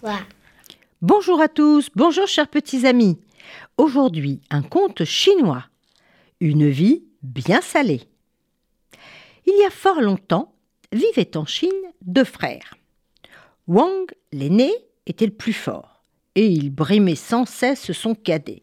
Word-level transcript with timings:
Fois. 0.00 0.20
Bonjour 1.02 1.40
à 1.40 1.48
tous, 1.48 1.90
bonjour 1.94 2.26
chers 2.26 2.48
petits 2.48 2.86
amis. 2.86 3.18
Aujourd'hui, 3.76 4.40
un 4.48 4.62
conte 4.62 5.04
chinois. 5.04 5.64
Une 6.40 6.70
vie 6.70 7.04
bien 7.22 7.60
salée. 7.60 8.00
Il 9.46 9.58
y 9.60 9.64
a 9.64 9.70
fort 9.70 10.00
longtemps, 10.00 10.54
vivaient 10.92 11.36
en 11.36 11.44
Chine 11.44 11.70
deux 12.00 12.24
frères. 12.24 12.74
Wang, 13.66 14.10
l'aîné, 14.32 14.72
était 15.06 15.26
le 15.26 15.34
plus 15.34 15.52
fort, 15.52 16.02
et 16.34 16.46
il 16.46 16.70
brimait 16.70 17.14
sans 17.14 17.44
cesse 17.44 17.92
son 17.92 18.14
cadet. 18.14 18.62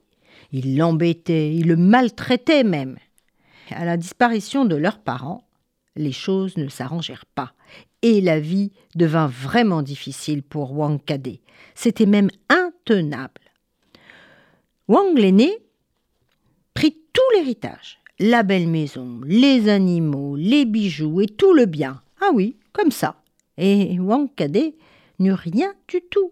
Il 0.51 0.77
l'embêtait, 0.77 1.53
il 1.53 1.67
le 1.67 1.75
maltraitait 1.75 2.63
même. 2.63 2.97
À 3.69 3.85
la 3.85 3.97
disparition 3.97 4.65
de 4.65 4.75
leurs 4.75 4.99
parents, 4.99 5.46
les 5.97 6.11
choses 6.11 6.57
ne 6.57 6.67
s'arrangèrent 6.67 7.25
pas 7.25 7.53
et 8.01 8.21
la 8.21 8.39
vie 8.39 8.71
devint 8.95 9.27
vraiment 9.27 9.81
difficile 9.81 10.43
pour 10.43 10.77
Wang 10.77 11.03
Cadet. 11.03 11.41
C'était 11.75 12.05
même 12.05 12.29
intenable. 12.49 13.41
Wang 14.87 15.17
l'aîné 15.17 15.57
prit 16.73 16.97
tout 17.11 17.21
l'héritage, 17.35 17.99
la 18.19 18.43
belle 18.43 18.67
maison, 18.67 19.19
les 19.25 19.69
animaux, 19.69 20.35
les 20.35 20.65
bijoux 20.65 21.21
et 21.21 21.27
tout 21.27 21.53
le 21.53 21.65
bien. 21.65 22.01
Ah 22.21 22.29
oui, 22.33 22.57
comme 22.71 22.91
ça. 22.91 23.21
Et 23.57 23.99
Wang 23.99 24.29
Cadet 24.35 24.75
n'eut 25.19 25.33
rien 25.33 25.73
du 25.87 26.01
tout. 26.01 26.31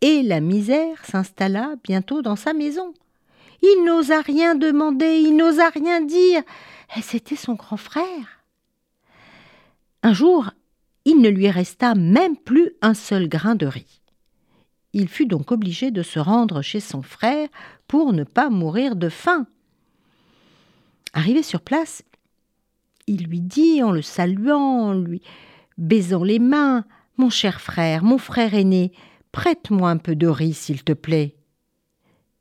Et 0.00 0.22
la 0.22 0.40
misère 0.40 1.04
s'installa 1.04 1.74
bientôt 1.82 2.22
dans 2.22 2.36
sa 2.36 2.52
maison. 2.52 2.92
Il 3.62 3.84
n'osa 3.84 4.20
rien 4.20 4.54
demander, 4.54 5.20
il 5.20 5.36
n'osa 5.36 5.68
rien 5.70 6.00
dire. 6.00 6.42
C'était 7.00 7.36
son 7.36 7.54
grand 7.54 7.76
frère. 7.76 8.41
Un 10.02 10.12
jour, 10.12 10.50
il 11.04 11.20
ne 11.20 11.28
lui 11.28 11.50
resta 11.50 11.94
même 11.94 12.36
plus 12.36 12.72
un 12.80 12.94
seul 12.94 13.28
grain 13.28 13.54
de 13.54 13.66
riz. 13.66 14.02
Il 14.92 15.08
fut 15.08 15.26
donc 15.26 15.52
obligé 15.52 15.90
de 15.90 16.02
se 16.02 16.18
rendre 16.18 16.60
chez 16.60 16.80
son 16.80 17.02
frère 17.02 17.48
pour 17.88 18.12
ne 18.12 18.24
pas 18.24 18.50
mourir 18.50 18.96
de 18.96 19.08
faim. 19.08 19.46
Arrivé 21.14 21.42
sur 21.42 21.60
place, 21.60 22.02
il 23.06 23.24
lui 23.24 23.40
dit 23.40 23.82
en 23.82 23.90
le 23.90 24.02
saluant, 24.02 24.88
en 24.88 24.94
lui 24.94 25.22
baisant 25.78 26.24
les 26.24 26.38
mains 26.38 26.84
Mon 27.16 27.30
cher 27.30 27.60
frère, 27.60 28.04
mon 28.04 28.18
frère 28.18 28.54
aîné, 28.54 28.92
prête-moi 29.32 29.90
un 29.90 29.98
peu 29.98 30.16
de 30.16 30.26
riz, 30.26 30.54
s'il 30.54 30.82
te 30.84 30.92
plaît. 30.92 31.36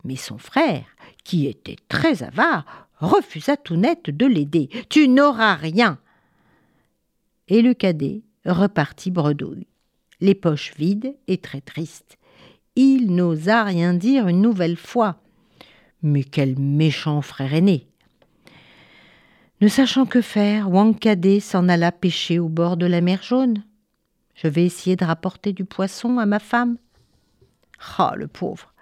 Mais 0.04 0.16
son 0.16 0.38
frère, 0.38 0.86
qui 1.24 1.48
était 1.48 1.78
très 1.88 2.24
avare, 2.24 2.88
refusa 2.98 3.58
tout 3.58 3.76
net 3.76 4.10
de 4.10 4.26
l'aider. 4.26 4.70
Tu 4.90 5.08
n'auras 5.08 5.56
rien. 5.56 6.00
Et 7.52 7.62
le 7.62 7.74
cadet 7.74 8.22
repartit 8.46 9.12
bredouille, 9.12 9.68
les 10.22 10.36
poches 10.36 10.74
vides 10.78 11.18
et 11.28 11.38
très 11.38 11.60
triste. 11.60 12.18
Il 12.78 13.14
n'osa 13.14 13.66
rien 13.66 13.94
dire 13.94 14.30
une 14.30 14.42
nouvelle 14.42 14.78
fois. 14.78 15.18
Mais 16.02 16.24
quel 16.24 16.58
méchant 16.58 17.22
frère 17.22 17.54
aîné 17.54 17.88
Ne 19.60 19.68
sachant 19.68 20.06
que 20.06 20.22
faire, 20.22 20.72
Wang 20.72 20.98
Cadet 20.98 21.42
s'en 21.42 21.68
alla 21.68 21.92
pêcher 21.92 22.40
au 22.40 22.48
bord 22.48 22.78
de 22.78 22.86
la 22.86 23.02
mer 23.02 23.22
jaune. 23.22 23.66
Je 24.34 24.48
vais 24.48 24.64
essayer 24.64 24.96
de 24.96 25.04
rapporter 25.04 25.52
du 25.52 25.66
poisson 25.66 26.20
à 26.20 26.26
ma 26.26 26.40
femme. 26.40 26.78
Ah, 27.98 28.14
le 28.16 28.28
pauvre 28.28 28.74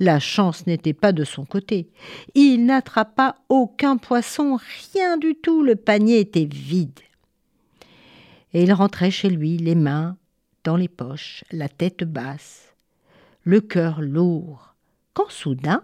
La 0.00 0.18
chance 0.18 0.66
n'était 0.66 0.92
pas 0.92 1.12
de 1.12 1.22
son 1.22 1.44
côté. 1.44 1.88
Il 2.34 2.66
n'attrapa 2.66 3.36
aucun 3.48 3.96
poisson, 3.96 4.58
rien 4.92 5.18
du 5.18 5.36
tout, 5.36 5.62
le 5.62 5.76
panier 5.76 6.18
était 6.18 6.48
vide 6.50 6.98
et 8.54 8.62
il 8.62 8.72
rentrait 8.72 9.10
chez 9.10 9.30
lui, 9.30 9.56
les 9.58 9.74
mains 9.74 10.16
dans 10.64 10.76
les 10.76 10.88
poches, 10.88 11.44
la 11.50 11.68
tête 11.68 12.04
basse, 12.04 12.74
le 13.42 13.60
cœur 13.60 14.00
lourd, 14.00 14.74
quand 15.14 15.30
soudain 15.30 15.82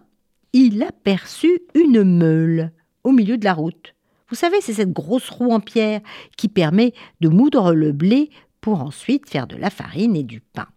il 0.53 0.83
aperçut 0.83 1.63
une 1.75 2.05
meule 2.05 2.71
au 3.03 3.13
milieu 3.13 3.37
de 3.37 3.45
la 3.45 3.55
route. 3.55 3.95
Vous 4.29 4.37
savez, 4.37 4.61
c'est 4.61 4.75
cette 4.75 4.93
grosse 4.93 5.29
roue 5.29 5.53
en 5.53 5.61
pierre 5.61 6.01
qui 6.37 6.49
permet 6.49 6.95
de 7.21 7.29
moudre 7.29 7.75
le 7.75 7.93
blé 7.93 8.31
pour 8.61 8.81
ensuite 8.81 9.29
faire 9.29 9.47
de 9.47 9.57
la 9.57 9.71
farine 9.71 10.17
et 10.17 10.23
du 10.23 10.41
pain. 10.41 10.69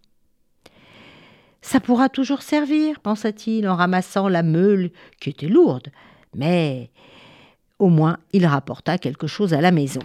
Ça 1.62 1.80
pourra 1.80 2.10
toujours 2.10 2.42
servir, 2.42 3.00
pensa-t-il 3.00 3.68
en 3.68 3.76
ramassant 3.76 4.30
la 4.30 4.44
meule 4.44 4.92
qui 5.20 5.30
était 5.30 5.48
lourde, 5.48 5.90
mais 6.36 6.90
au 7.80 7.90
moins 7.90 8.18
il 8.34 8.46
rapporta 8.46 8.98
quelque 8.98 9.28
chose 9.28 9.54
à 9.54 9.62
la 9.62 9.72
maison. 9.72 10.02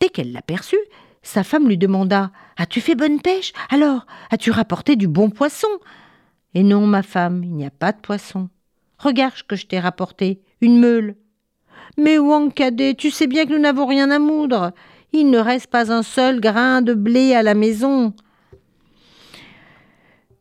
Dès 0.00 0.08
qu'elle 0.08 0.32
l'aperçut, 0.32 0.76
sa 1.22 1.42
femme 1.42 1.68
lui 1.68 1.78
demanda 1.78 2.30
As-tu 2.56 2.80
fait 2.80 2.94
bonne 2.94 3.20
pêche? 3.20 3.52
Alors, 3.70 4.06
as-tu 4.30 4.50
rapporté 4.50 4.96
du 4.96 5.08
bon 5.08 5.30
poisson? 5.30 5.68
Et 6.54 6.62
non, 6.62 6.86
ma 6.86 7.02
femme, 7.02 7.42
il 7.44 7.52
n'y 7.52 7.66
a 7.66 7.70
pas 7.70 7.92
de 7.92 8.00
poisson. 8.00 8.48
Regarde 8.98 9.34
ce 9.34 9.42
que 9.42 9.56
je 9.56 9.66
t'ai 9.66 9.78
rapporté, 9.78 10.40
une 10.60 10.78
meule. 10.78 11.16
Mais 11.98 12.18
Wang 12.18 12.52
Cadet, 12.52 12.94
tu 12.94 13.10
sais 13.10 13.26
bien 13.26 13.46
que 13.46 13.52
nous 13.52 13.58
n'avons 13.58 13.86
rien 13.86 14.10
à 14.10 14.18
moudre. 14.18 14.72
Il 15.12 15.30
ne 15.30 15.38
reste 15.38 15.68
pas 15.68 15.92
un 15.92 16.02
seul 16.02 16.40
grain 16.40 16.82
de 16.82 16.94
blé 16.94 17.34
à 17.34 17.42
la 17.42 17.54
maison. 17.54 18.14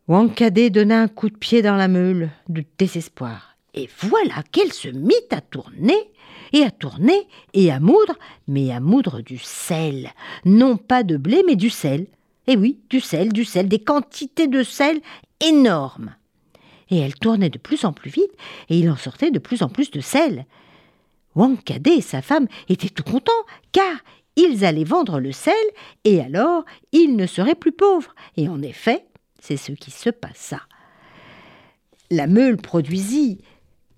Wang 0.07 0.33
Cadet 0.33 0.69
donna 0.69 1.01
un 1.01 1.07
coup 1.07 1.29
de 1.29 1.37
pied 1.37 1.61
dans 1.61 1.75
la 1.75 1.87
meule, 1.87 2.29
de 2.47 2.63
désespoir. 2.77 3.54
Et 3.75 3.89
voilà 3.99 4.41
qu'elle 4.51 4.71
se 4.71 4.87
mit 4.87 5.13
à 5.31 5.41
tourner 5.41 6.11
et 6.53 6.63
à 6.63 6.71
tourner 6.71 7.27
et 7.53 7.71
à 7.71 7.79
moudre, 7.81 8.15
mais 8.47 8.71
à 8.71 8.79
moudre 8.79 9.21
du 9.21 9.37
sel. 9.37 10.11
Non 10.45 10.77
pas 10.77 11.03
de 11.03 11.17
blé, 11.17 11.43
mais 11.45 11.57
du 11.57 11.69
sel. 11.69 12.07
Et 12.47 12.55
oui, 12.55 12.79
du 12.89 13.01
sel, 13.01 13.33
du 13.33 13.43
sel, 13.43 13.67
des 13.67 13.79
quantités 13.79 14.47
de 14.47 14.63
sel 14.63 15.01
énormes. 15.41 16.15
Et 16.89 16.99
elle 16.99 17.15
tournait 17.15 17.49
de 17.49 17.57
plus 17.57 17.83
en 17.83 17.91
plus 17.91 18.11
vite, 18.11 18.31
et 18.69 18.79
il 18.79 18.89
en 18.89 18.95
sortait 18.95 19.31
de 19.31 19.39
plus 19.39 19.61
en 19.61 19.69
plus 19.69 19.91
de 19.91 19.99
sel. 19.99 20.45
Wang 21.35 21.61
Cadet 21.61 21.97
et 21.97 22.01
sa 22.01 22.21
femme 22.21 22.47
étaient 22.69 22.89
tout 22.89 23.03
contents, 23.03 23.31
car 23.71 23.97
ils 24.37 24.63
allaient 24.63 24.83
vendre 24.83 25.19
le 25.19 25.31
sel, 25.31 25.53
et 26.03 26.21
alors 26.21 26.63
ils 26.91 27.15
ne 27.15 27.25
seraient 27.25 27.55
plus 27.55 27.71
pauvres. 27.71 28.13
Et 28.37 28.47
en 28.47 28.61
effet, 28.61 29.05
c'est 29.39 29.57
ce 29.57 29.71
qui 29.71 29.91
se 29.91 30.11
passa. 30.11 30.61
La 32.11 32.27
meule 32.27 32.57
produisit 32.57 33.39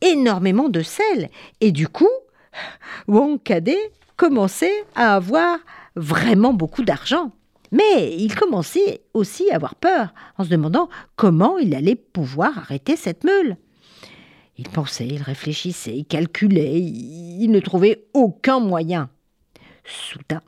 énormément 0.01 0.69
de 0.69 0.81
sel, 0.81 1.29
et 1.61 1.71
du 1.71 1.87
coup, 1.87 2.09
Wong 3.07 3.41
Cadet 3.41 3.91
commençait 4.15 4.85
à 4.95 5.15
avoir 5.15 5.59
vraiment 5.95 6.53
beaucoup 6.53 6.83
d'argent. 6.83 7.31
Mais 7.71 8.15
il 8.15 8.33
commençait 8.33 9.01
aussi 9.13 9.49
à 9.51 9.55
avoir 9.55 9.75
peur, 9.75 10.13
en 10.37 10.43
se 10.43 10.49
demandant 10.49 10.89
comment 11.15 11.57
il 11.57 11.75
allait 11.75 11.95
pouvoir 11.95 12.57
arrêter 12.57 12.95
cette 12.95 13.23
meule. 13.23 13.57
Il 14.57 14.69
pensait, 14.69 15.05
il 15.05 15.21
réfléchissait, 15.21 15.97
il 15.97 16.05
calculait, 16.05 16.79
il 16.79 17.49
ne 17.49 17.59
trouvait 17.59 18.05
aucun 18.13 18.59
moyen. 18.59 19.09
Soudain, 19.83 20.41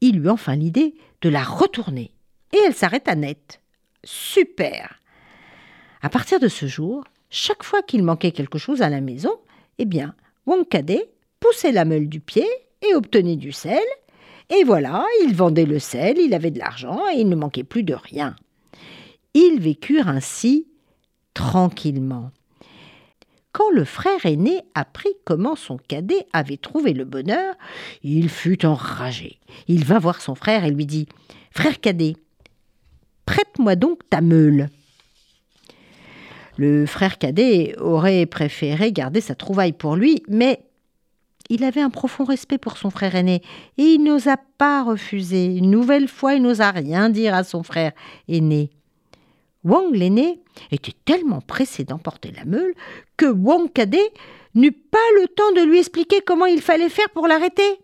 il 0.00 0.18
eut 0.18 0.28
enfin 0.28 0.56
l'idée 0.56 0.94
de 1.20 1.28
la 1.28 1.44
retourner, 1.44 2.12
et 2.52 2.58
elle 2.66 2.74
s'arrêta 2.74 3.14
net. 3.14 3.60
Super 4.04 4.98
À 6.00 6.08
partir 6.08 6.40
de 6.40 6.48
ce 6.48 6.66
jour, 6.66 7.04
chaque 7.34 7.64
fois 7.64 7.82
qu'il 7.82 8.02
manquait 8.02 8.30
quelque 8.30 8.58
chose 8.58 8.82
à 8.82 8.90
la 8.90 9.00
maison, 9.00 9.32
eh 9.78 9.86
bien, 9.86 10.14
Wong 10.44 10.68
Cadet 10.68 11.10
poussait 11.40 11.72
la 11.72 11.86
meule 11.86 12.06
du 12.06 12.20
pied 12.20 12.46
et 12.82 12.94
obtenait 12.94 13.36
du 13.36 13.52
sel. 13.52 13.82
Et 14.50 14.64
voilà, 14.64 15.06
il 15.24 15.34
vendait 15.34 15.64
le 15.64 15.78
sel, 15.78 16.18
il 16.18 16.34
avait 16.34 16.50
de 16.50 16.58
l'argent 16.58 17.00
et 17.10 17.20
il 17.20 17.30
ne 17.30 17.34
manquait 17.34 17.64
plus 17.64 17.84
de 17.84 17.94
rien. 17.94 18.36
Ils 19.32 19.60
vécurent 19.60 20.08
ainsi 20.08 20.68
tranquillement. 21.32 22.32
Quand 23.52 23.70
le 23.70 23.86
frère 23.86 24.26
aîné 24.26 24.60
apprit 24.74 25.14
comment 25.24 25.56
son 25.56 25.78
cadet 25.78 26.26
avait 26.34 26.58
trouvé 26.58 26.92
le 26.92 27.06
bonheur, 27.06 27.54
il 28.02 28.28
fut 28.28 28.66
enragé. 28.66 29.38
Il 29.68 29.86
va 29.86 29.98
voir 29.98 30.20
son 30.20 30.34
frère 30.34 30.66
et 30.66 30.70
lui 30.70 30.84
dit 30.84 31.06
Frère 31.50 31.80
cadet, 31.80 32.14
prête-moi 33.24 33.74
donc 33.74 34.00
ta 34.10 34.20
meule. 34.20 34.68
Le 36.58 36.86
frère 36.86 37.18
cadet 37.18 37.74
aurait 37.78 38.26
préféré 38.26 38.92
garder 38.92 39.20
sa 39.20 39.34
trouvaille 39.34 39.72
pour 39.72 39.96
lui, 39.96 40.22
mais 40.28 40.64
il 41.48 41.64
avait 41.64 41.80
un 41.80 41.90
profond 41.90 42.24
respect 42.24 42.58
pour 42.58 42.76
son 42.76 42.90
frère 42.90 43.14
aîné, 43.14 43.42
et 43.78 43.82
il 43.82 44.02
n'osa 44.02 44.36
pas 44.58 44.82
refuser. 44.82 45.46
Une 45.56 45.70
nouvelle 45.70 46.08
fois, 46.08 46.34
il 46.34 46.42
n'osa 46.42 46.70
rien 46.70 47.08
dire 47.08 47.34
à 47.34 47.44
son 47.44 47.62
frère 47.62 47.92
aîné. 48.28 48.70
Wang 49.64 49.94
l'aîné 49.94 50.40
était 50.70 50.94
tellement 51.04 51.40
pressé 51.40 51.84
d'emporter 51.84 52.32
la 52.32 52.44
meule 52.44 52.74
que 53.16 53.26
Wang 53.26 53.72
cadet 53.72 54.12
n'eut 54.54 54.72
pas 54.72 54.98
le 55.20 55.28
temps 55.28 55.52
de 55.56 55.66
lui 55.66 55.78
expliquer 55.78 56.20
comment 56.20 56.46
il 56.46 56.60
fallait 56.60 56.88
faire 56.88 57.08
pour 57.10 57.28
l'arrêter. 57.28 57.78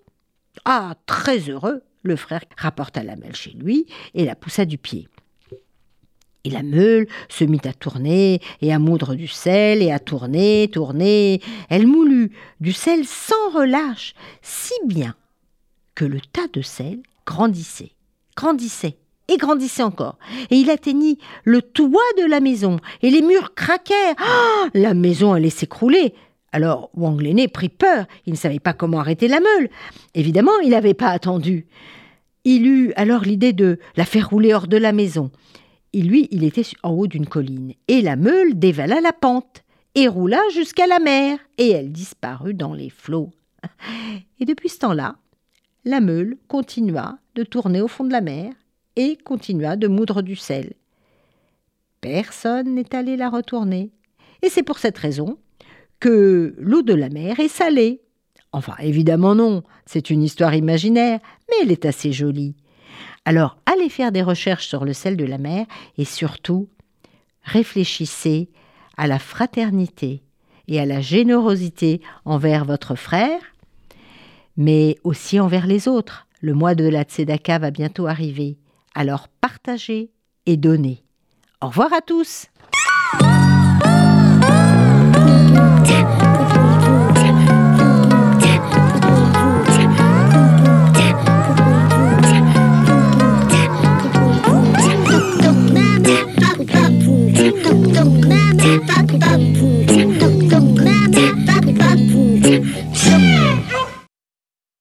Ah, 0.64 0.94
très 1.06 1.38
heureux, 1.38 1.82
le 2.02 2.16
frère 2.16 2.42
rapporta 2.56 3.02
la 3.02 3.16
meule 3.16 3.36
chez 3.36 3.50
lui 3.50 3.86
et 4.14 4.24
la 4.24 4.34
poussa 4.34 4.64
du 4.64 4.76
pied. 4.76 5.08
Et 6.44 6.50
la 6.50 6.62
meule 6.62 7.06
se 7.28 7.44
mit 7.44 7.60
à 7.64 7.72
tourner 7.72 8.40
et 8.62 8.72
à 8.72 8.78
moudre 8.78 9.14
du 9.14 9.26
sel 9.26 9.82
et 9.82 9.90
à 9.90 9.98
tourner, 9.98 10.70
tourner. 10.72 11.40
Elle 11.68 11.86
moulut 11.86 12.30
du 12.60 12.72
sel 12.72 13.04
sans 13.04 13.50
relâche, 13.52 14.14
si 14.40 14.74
bien 14.86 15.14
que 15.94 16.04
le 16.04 16.20
tas 16.20 16.46
de 16.52 16.62
sel 16.62 17.00
grandissait, 17.26 17.92
grandissait 18.36 18.96
et 19.28 19.36
grandissait 19.36 19.82
encore. 19.82 20.18
Et 20.50 20.56
il 20.56 20.70
atteignit 20.70 21.18
le 21.44 21.60
toit 21.60 22.00
de 22.18 22.24
la 22.24 22.40
maison, 22.40 22.78
et 23.02 23.10
les 23.10 23.22
murs 23.22 23.54
craquèrent. 23.54 24.14
Ah, 24.18 24.68
la 24.74 24.94
maison 24.94 25.32
allait 25.32 25.50
s'écrouler. 25.50 26.14
Alors 26.52 26.90
Wang 26.94 27.20
l'aîné 27.20 27.46
prit 27.46 27.68
peur, 27.68 28.06
il 28.26 28.32
ne 28.32 28.38
savait 28.38 28.58
pas 28.58 28.72
comment 28.72 29.00
arrêter 29.00 29.28
la 29.28 29.40
meule. 29.40 29.68
Évidemment, 30.14 30.58
il 30.62 30.70
n'avait 30.70 30.94
pas 30.94 31.08
attendu. 31.08 31.66
Il 32.44 32.66
eut 32.66 32.92
alors 32.96 33.22
l'idée 33.22 33.52
de 33.52 33.78
la 33.96 34.06
faire 34.06 34.30
rouler 34.30 34.54
hors 34.54 34.66
de 34.66 34.78
la 34.78 34.92
maison. 34.92 35.30
Et 35.92 36.02
lui, 36.02 36.28
il 36.30 36.44
était 36.44 36.66
en 36.82 36.90
haut 36.90 37.06
d'une 37.06 37.26
colline, 37.26 37.74
et 37.88 38.02
la 38.02 38.16
meule 38.16 38.58
dévala 38.58 39.00
la 39.00 39.12
pente, 39.12 39.64
et 39.94 40.06
roula 40.06 40.40
jusqu'à 40.52 40.86
la 40.86 40.98
mer, 40.98 41.38
et 41.56 41.70
elle 41.70 41.92
disparut 41.92 42.54
dans 42.54 42.74
les 42.74 42.90
flots. 42.90 43.30
Et 44.40 44.44
depuis 44.44 44.68
ce 44.68 44.78
temps-là, 44.78 45.16
la 45.84 46.00
meule 46.00 46.36
continua 46.46 47.18
de 47.34 47.42
tourner 47.42 47.80
au 47.80 47.88
fond 47.88 48.04
de 48.04 48.12
la 48.12 48.20
mer, 48.20 48.52
et 48.96 49.16
continua 49.16 49.76
de 49.76 49.88
moudre 49.88 50.22
du 50.22 50.36
sel. 50.36 50.74
Personne 52.00 52.74
n'est 52.74 52.94
allé 52.94 53.16
la 53.16 53.30
retourner, 53.30 53.90
et 54.42 54.50
c'est 54.50 54.62
pour 54.62 54.78
cette 54.78 54.98
raison 54.98 55.38
que 56.00 56.54
l'eau 56.58 56.82
de 56.82 56.94
la 56.94 57.08
mer 57.08 57.40
est 57.40 57.48
salée. 57.48 58.02
Enfin, 58.52 58.74
évidemment 58.80 59.34
non, 59.34 59.62
c'est 59.86 60.10
une 60.10 60.22
histoire 60.22 60.54
imaginaire, 60.54 61.20
mais 61.48 61.56
elle 61.62 61.72
est 61.72 61.86
assez 61.86 62.12
jolie. 62.12 62.54
Alors 63.24 63.56
allez 63.66 63.88
faire 63.88 64.12
des 64.12 64.22
recherches 64.22 64.66
sur 64.66 64.84
le 64.84 64.92
sel 64.92 65.16
de 65.16 65.24
la 65.24 65.38
mer 65.38 65.66
et 65.96 66.04
surtout 66.04 66.68
réfléchissez 67.42 68.50
à 68.96 69.06
la 69.06 69.18
fraternité 69.18 70.22
et 70.66 70.80
à 70.80 70.86
la 70.86 71.00
générosité 71.00 72.02
envers 72.24 72.64
votre 72.64 72.94
frère, 72.94 73.40
mais 74.56 74.96
aussi 75.04 75.40
envers 75.40 75.66
les 75.66 75.88
autres. 75.88 76.26
Le 76.40 76.54
mois 76.54 76.74
de 76.74 76.88
la 76.88 77.02
Tzedaka 77.02 77.58
va 77.58 77.70
bientôt 77.70 78.06
arriver. 78.06 78.58
Alors 78.94 79.28
partagez 79.40 80.10
et 80.46 80.56
donnez. 80.56 81.02
Au 81.60 81.68
revoir 81.68 81.92
à 81.92 82.00
tous. 82.00 82.46